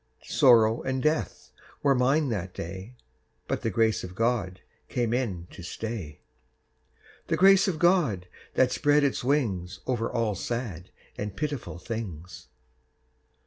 Sorrow 0.25 0.81
and 0.81 0.99
death 0.99 1.51
were 1.83 1.93
mine 1.93 2.29
that 2.29 2.55
day, 2.55 2.95
But 3.47 3.61
the 3.61 3.69
Grace 3.69 4.03
of 4.03 4.15
God 4.15 4.59
came 4.89 5.13
in 5.13 5.45
to 5.51 5.61
stay; 5.61 6.21
The 7.27 7.37
Grace 7.37 7.67
of 7.67 7.77
God 7.77 8.27
that 8.55 8.71
spread 8.71 9.03
its 9.03 9.23
wings 9.23 9.79
Over 9.85 10.11
all 10.11 10.33
sad 10.33 10.89
and 11.19 11.37
pitiful 11.37 11.77
things. 11.77 12.47